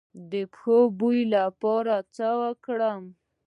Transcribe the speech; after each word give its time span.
د 0.31 0.33
پښو 0.53 0.77
د 0.89 0.91
بوی 0.99 1.19
لپاره 1.35 1.93
باید 1.95 2.05
څه 2.15 2.27
وکړم؟ 2.41 3.01